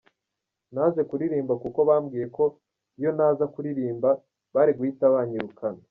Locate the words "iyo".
2.99-3.09